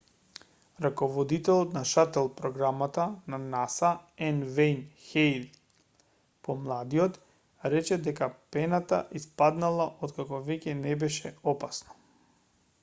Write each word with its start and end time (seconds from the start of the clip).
раководителот 0.83 1.73
на 1.73 1.81
шатл 1.89 2.27
програмата 2.39 3.03
на 3.35 3.39
наса 3.51 3.91
н 4.29 4.39
вејн 4.55 4.79
хејл 5.09 5.45
помладиот 6.47 7.19
рече 7.75 7.97
дека 8.09 8.29
пената 8.57 9.01
испаднала 9.21 9.89
откако 10.09 10.41
веќе 10.49 10.73
не 10.81 10.95
беше 11.05 11.33
опасно 11.53 11.99